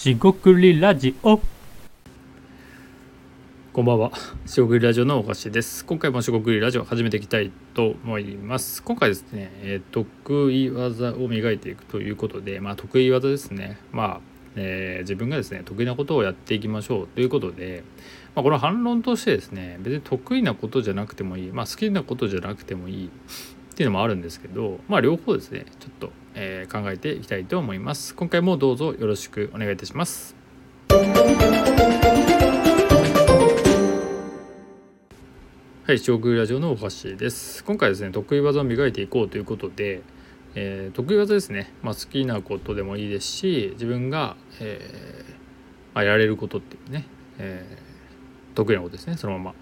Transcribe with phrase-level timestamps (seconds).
[0.00, 1.38] しごくりラジオ
[3.74, 4.12] こんばんは。
[4.46, 5.84] しごくりラジオのおかしです。
[5.84, 8.82] 今回もしごくりラジオ始めていきたいと思います。
[8.82, 13.78] 今回ですね、えー得意技を磨いていくということで、まあ得意技ですね。
[13.92, 14.20] まあ、
[14.56, 17.84] えー自分がですね、得意なことをやっていきましょうということで、
[18.34, 23.10] まあ、この反論としてですね、別に得意なことじゃなくてもいい、まあ好きなことじゃなくてもいい
[23.80, 28.14] っていうのもあるんですけど、まあ両方ですね、ちょっと、えー考えていきたいと思います。
[28.14, 30.36] 今回もどうぞよろしくお願いいたします。
[35.86, 37.64] はい、小空ラジオのお箸です。
[37.64, 40.02] 今回ですね、得意技を磨いていこうということで、
[40.54, 45.34] えー得意技ですね、まあ、好きなことでもいいですし、自分が、えー
[45.94, 47.06] まあ、やれることっていうね、
[47.38, 47.89] えー
[48.64, 49.54] 得意なことですね、そのまま。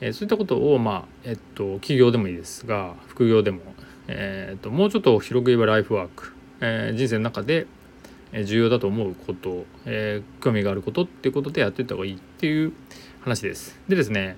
[0.00, 3.60] えーそういったことを、まあ、えっと、企業でもいいですが、副業でも、
[4.08, 7.66] えーっと、もうちょっと広く言えばライフワーク、えー人生の中で、
[8.44, 12.72] 重要だと思うこと、えー興味があることっていうことでやっていった方がいいっていう
[13.20, 13.78] 話です。
[13.88, 14.36] でですね、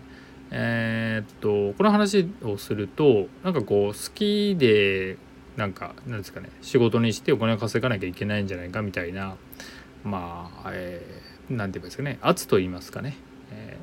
[0.51, 5.17] えーっとこの話をするとなんかこう好きで
[5.57, 9.37] なんかなんですかね仕事にしてお金を稼がなきゃいけないんじゃないかみたいな
[10.05, 13.17] まあ、えーて言うんですかね圧と言いますかね、
[13.51, 13.77] え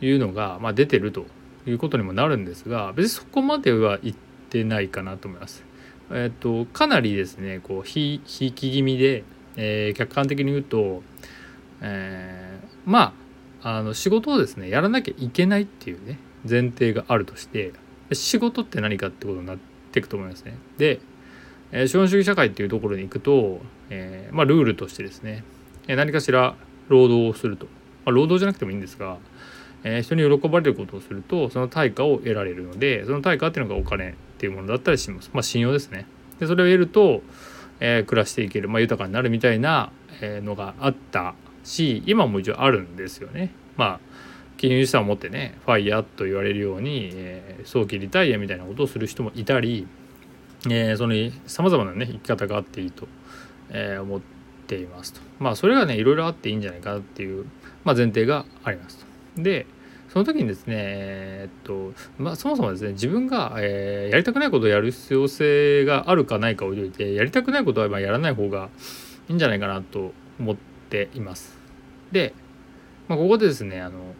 [0.00, 1.26] いうのが、まあ、出てると
[1.66, 4.16] いうことにもなるんですが別にそこまでは言っ
[4.50, 5.64] てないかなと思います。
[6.10, 9.24] えっとかなりですねこうひひいき気味で、
[9.56, 11.02] えー客観的に言うと、
[11.82, 13.12] えーま
[13.62, 17.72] ああの仕事をですねやらなきゃいけないっていうね前提があるとして
[18.12, 19.58] 仕事って何かってことになっ
[19.92, 20.56] ていくと思いますね。
[20.78, 21.00] で、
[21.72, 23.60] えー資本主義社会っていうところに行くと、
[23.90, 25.44] えーまあ、ルールとしてですね
[25.88, 26.54] え何かしら
[26.88, 27.70] 労働をすると、ま
[28.06, 29.18] あ、労働じゃなくてもいいんですが、
[29.84, 35.30] えー人に喜ばれることをするとその対価を得られるのでその対価っていうのがお金っていうものだったりします。
[35.32, 36.06] まあ、信用ですね。
[36.40, 37.22] でそれを得ると、
[37.80, 43.52] えー暮らしていける、まあ、豊かになるみたいなえのがあったし今も一応あるんですよね。
[43.76, 44.00] まあ
[44.56, 49.86] 金融資産を持ってねファイヤーと言われるように、え早期リタイアみたいなことをする人もいたり、
[50.68, 51.14] えその
[51.46, 53.06] さまざまなね生き方があっていいと、
[53.70, 54.20] え思っ
[54.66, 55.20] ていますと。
[55.38, 57.44] まあそれがねいろいろあっていいんじゃないかなっていう、
[57.84, 59.07] まあ、前提がありますと。
[59.42, 59.66] で
[60.08, 68.70] その時にですね、えっとまあ、そもそもですね自分が、えーやりたくないことをやる必要性があるかないかを置いてやりたくないことはまやらない方が
[69.28, 70.56] いいんじゃないかなと思っ
[70.88, 71.58] ています。
[72.10, 72.32] で、
[73.06, 74.14] まあ、ここでですねあの、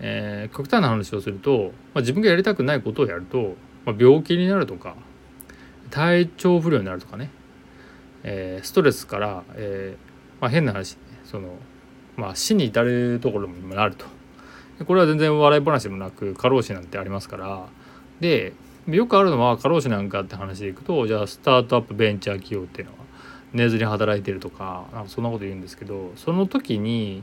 [0.00, 4.96] えー極端な話をすると、まあ、自分がやりたくないことをやると、ま、病気になるとか
[5.90, 7.30] 体調不良になるとかね、
[8.24, 9.96] えストレスから、え
[10.40, 11.54] ま、変な話、その、
[12.16, 14.17] まあ、死に至るところにもなると。
[14.86, 17.66] これは全然笑い話でもなく過労死なんてありますから。
[18.20, 18.52] で
[18.86, 22.98] よくあるのは過労死なんかって話でいくとじゃあスタートアップベンチャー企業っていうのは
[23.52, 27.22] 寝ずに働いてるとかなんかそんなこと言うんですけどその時に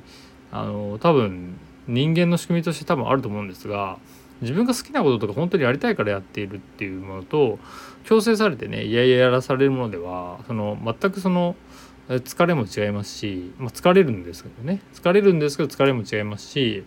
[0.51, 1.57] あの多分
[1.88, 3.97] 人間の仕組みとして多分あると思うんですが
[4.41, 7.57] 自分が好きなこととか本当にやりたいからやっているっていうものと
[8.03, 11.55] 強制されてねいやいややらされるものではその全くその
[12.07, 14.79] 疲れも違いますし、まあ、疲れるんですけどね。
[14.93, 16.83] 疲れるんですけど疲れも違いますし、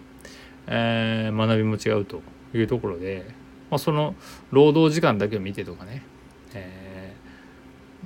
[0.69, 2.23] えー学びも違うと
[2.55, 3.27] いうところで、
[3.71, 4.15] まあ、その
[4.51, 6.03] 労働時間だけを見てとかね、
[6.55, 6.99] えー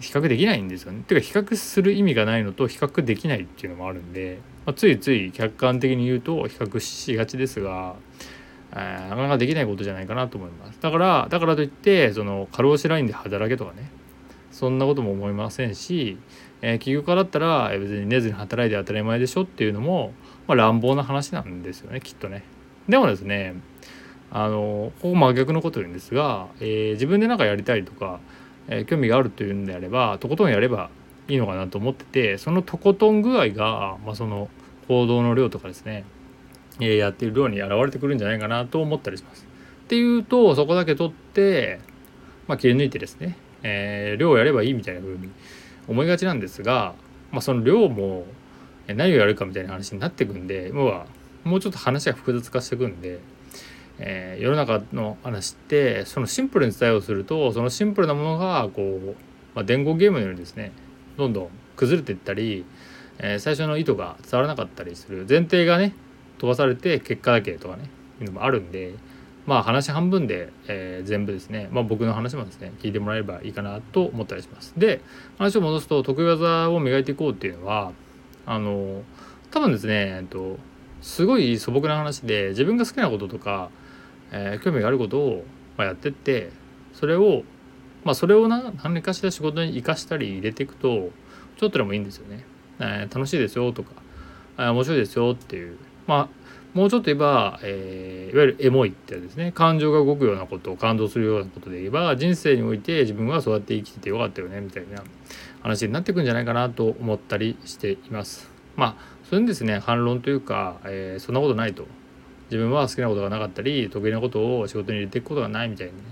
[0.00, 1.02] 比較できないんですよね。
[1.06, 7.94] ていうか比較する意味がないのと比較できないっていうのもあるんで、まあ、ついつい客観的に言うと比較しがちですが、
[8.72, 10.80] えーなかなかできないことじゃないかなと思います。
[10.80, 13.90] だからだからといってその過労死ラインで働けとかね
[14.50, 16.16] そんなことも思いませんし、
[16.62, 20.14] えー起業家だったら別に寝ずに働いて当たり前でしょっていうのも、
[20.46, 22.44] まあ、乱暴な話なんですよねきっとね。
[22.88, 23.54] でもですね
[24.30, 28.18] あのここ真逆のこと言うんですが、えー自分で何かやりたいとか、
[28.68, 30.90] えー興味があるというんであればとことんやれば
[31.28, 34.48] いいのかなと思っててそのとことん具合が、まあ、その
[34.88, 36.04] 行動の量とかですね、
[36.80, 39.46] えーやっている量に現れてくるんじゃないかなと思ったりします。
[39.84, 41.78] っていうとそこだけ取って、
[42.48, 45.28] まあ、切り抜いてですね、え量をやればいいみたいな風に
[45.86, 46.94] 思いがちなんですが、
[47.30, 48.24] まあ、その量も
[48.88, 51.06] 何をやるかみたいな話になってくんで要は
[51.44, 53.20] もうちょっと話が複雑化してくんで、
[53.98, 59.16] えー世の中の話ってそのシンプルに伝えようするとそのシンプルなものがこう、
[59.54, 60.72] まあ、伝言ゲームのようにですね
[61.16, 62.64] どんどん崩れていったり、
[63.18, 65.94] えー最初の意図が伝わらなかったりする前提がね
[66.38, 67.84] 飛ばされて結果だけとかね
[68.20, 68.94] いうのもあるんで
[69.46, 74.74] まあ話半分で、えー全部ですね、まあ、僕の話もですね聞いてもらえればいいかなと思ったりします。
[74.76, 75.00] で
[75.38, 77.92] 話を戻すと得意技を磨いていこうっていうのは
[78.46, 79.02] あの
[79.50, 80.58] 多分ですね、えっと、
[81.00, 83.70] すごい素朴な話で自分が好きなこととか、
[84.30, 85.44] えー興味があることを、
[85.76, 86.50] まあ、やってって
[86.92, 87.42] それを
[88.04, 91.10] まあそれをな何かしら仕事に生かしたり入れていくと
[91.56, 92.44] ちょっとでもいいんですよね。
[92.80, 93.90] えー楽しいですよとか
[94.56, 95.76] あ面白いですよっていう。
[96.06, 96.42] まあ
[96.74, 99.52] もうちょっと言えば、えー、いわゆるエモいってですね。
[99.52, 105.02] 感情が動くようなことを感動するようなことで言えば人生において自分はそうやって生きててよかったよねみたいな。
[105.62, 108.50] 話になってくんじゃないかなと思ったりしています。
[108.76, 111.86] まあそれにですね反論というか、えー、そんなことないと
[112.50, 116.02] 自分は好きなことがなかったり得意なことを仕事に入れていくことがないみたいにね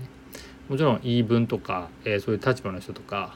[0.69, 3.35] もちろん言い分とか、えー、そういう立場の人とか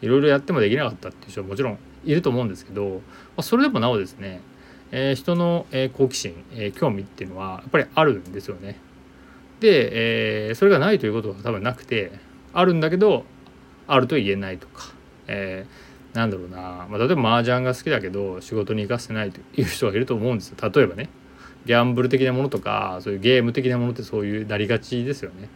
[0.00, 3.00] いろいろやってもできなかったっていう人はもちろんいると思うんですけど、ま
[3.38, 4.40] あ、それでもなおですね
[4.92, 8.78] えー、人の、え、好奇心、え、興味っていうのはやっぱりあるんですよね。
[9.60, 12.12] で、え、それがないということは多分なくて
[12.52, 13.24] あるんだけど
[13.88, 14.92] あると言えないとか、
[15.28, 20.56] えー、なんだろうな、まあ、例えば麻雀が好きだけど仕事に生かせないという人がいると思うんですよ。
[20.70, 21.08] 例えばね
[21.64, 25.48] ギャンブル的なものとかそういうゲーム的なものってそういうなりがちですよね。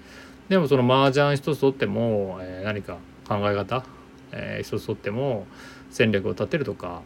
[0.48, 3.84] でもその麻雀一つとっても、えー、何か考え方、
[4.32, 5.46] えー、一つとっても
[5.90, 7.02] 戦略を立てるとか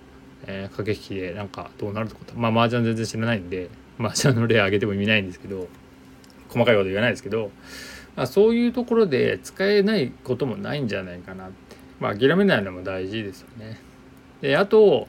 [0.46, 2.20] えー、駆け引きでなんかどうなるとか。
[2.34, 5.68] まあ麻雀全然知らないんで麻雀の例挙げても意味ないんですけど
[6.48, 7.50] 細かいこと言わないですけど、
[8.16, 11.76] まあ、そういうところで使えないこともないんじゃないかなって。
[12.00, 13.78] まあ諦めないのも大事ですよね。
[14.40, 15.08] であと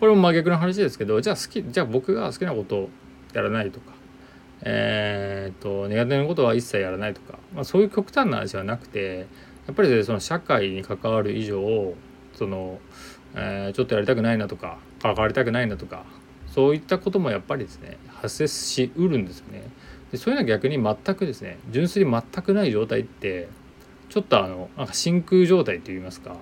[0.00, 2.90] これも真逆の話ですけどじゃあ好きじゃあ僕が好きなことを
[3.32, 3.92] やらないとか
[4.62, 9.26] えー、っと苦手なことは一切やらないとか、まあ、そういう極端な話はなくて
[9.66, 11.94] やっぱりその社会に関わる以上
[12.34, 12.78] その
[13.36, 16.04] えー、ちょっとやりたくないなとか関わりたくないなとか
[16.48, 19.62] そういったこともやっぱりですね発生しうるんですよね。
[20.10, 23.48] でそういうのは逆に全くですね純粋に全くない状態って
[24.08, 26.36] ちょっとあのなんか真空状態といいますか、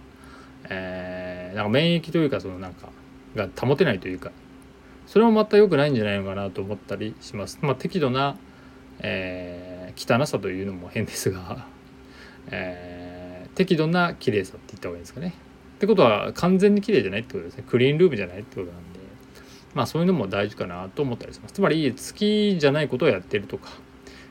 [0.68, 2.88] えー、なんか免疫というかそのなんか
[3.34, 4.30] が保てないというか
[5.06, 7.58] それもまた良くないんじゃないのかなと思ったりします。
[7.60, 8.38] まあ、適度な、
[9.00, 11.66] えー、汚さというのも変ですが、
[12.50, 15.34] えー、適度な綺麗さって言った方がいいですかね。
[15.76, 19.00] ってことは完全に綺麗じゃないってことですねクリーンルームじゃないってことなんで
[19.74, 23.70] まあそういうのも大事かなと思ったりしますつまり好きじゃないことをやってるとか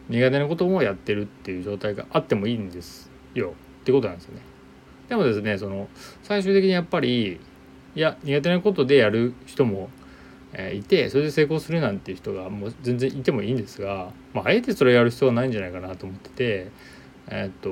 [0.09, 4.41] 苦手なこともやってるっていう状態があってもいいんですよってことなんですよね。
[5.09, 5.88] でもですねその
[6.24, 7.39] 最終的にやっぱり
[7.95, 9.89] いや苦手なことでやる人も
[10.53, 16.71] えいてそれで成功するなんていう人がもう全然いてもいいんですが、まあ、あえてそれやる必要はないんじゃないかなと思ってて、
[17.27, 17.69] えっと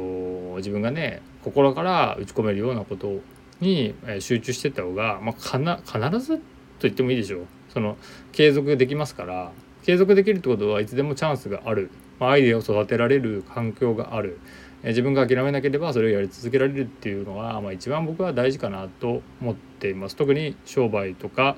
[0.57, 3.19] 自分がね心から打ち込めるようなこと
[3.59, 6.43] に集中してった方が、まあ、必ずと
[6.81, 7.45] 言ってもいいでしょう。
[7.69, 7.97] その
[8.31, 9.51] 継続できますから
[9.83, 14.39] 継続できるってことはいつでもチャンスがある、まあ、アイデアを育てられる環境がある。
[14.83, 20.15] 自分が諦めなければそれをやり続けられるっていうのが、まあ、一番僕は大事かなと思っています。
[20.15, 21.55] 特に商売とか、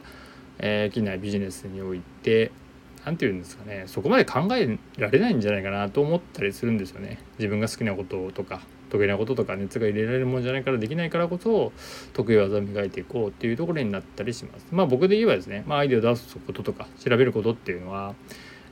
[0.60, 2.52] えー、機内ビジネスにおいて
[3.06, 3.84] 何て言うんですかね。
[3.88, 7.20] そこまで考えられないんじゃないかなと思ったりするんですよね。
[7.38, 11.74] 自分が好きなこととか得意なこととか熱が入れられるもんじゃないからできないからこそ
[12.14, 14.68] 得意技を磨いていこうっていうところになったりします。
[14.72, 18.16] まあ僕で言えばですね、まあ、アイデアを出すこととか調べることっていうのは、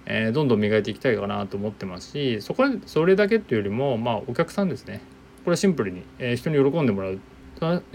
[0.06, 5.02] えー、どんどん磨いていきたいかなと思ってますしそこそれだけっていうよりもまあお客さんですね。
[5.44, 7.20] これはシンプルに、えー、人に喜んでもらう。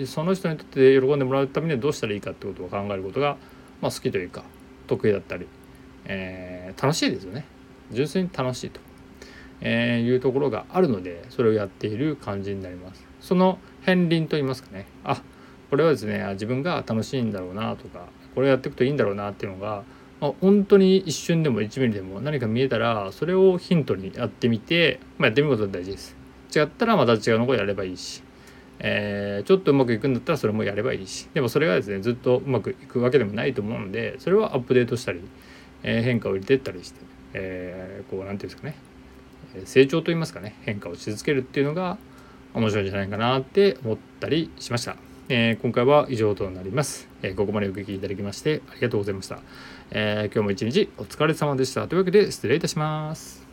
[0.06, 3.37] その人にとって喜んでもらうためにはどうしたらいいかってことを考えることが、
[3.81, 4.44] まあ、好きというか
[4.87, 5.49] 得意だったり、
[6.05, 7.44] えー、楽しいですよね。
[7.91, 8.81] 純粋に楽しいと。
[9.61, 13.05] え、いうところがあるのでそれをやっている感じになります。
[13.20, 14.86] その片鱗と言いますかね。
[15.03, 15.22] あ
[15.70, 19.82] これはですね自分が楽しいんだろうなとかこれをやっていくといいんだろうなっていうのが、
[20.20, 26.17] あ、本当に一瞬でも1ミリでも何か見えたらそれをヒントにやってみて、まあ、やってみることが大事です。
[26.55, 28.23] 違ったらまた違うのをやればいいし
[28.79, 31.29] えー、ちょっとうまくいくんだったらそれもやればいいし。
[31.32, 35.20] でもそれがですねずっとうまくいくわけでもないと思うのでそれはアップデートしたり、
[35.82, 37.01] えー、変化を入れてったりして、
[37.32, 38.77] えー、こう何て言うんですかね。
[39.65, 40.55] 成長といいますかね。
[40.63, 41.96] 変化をし続けるっていうのが
[42.53, 44.96] 面白いんじゃないかなって思ったりしました。
[45.29, 49.41] え、今回は以上となります、え、ここまでお聞きいただきましてありがとうございました。
[49.90, 51.86] えー、今日も一日お疲れ様でした。
[51.88, 53.45] というわけで失礼いたします。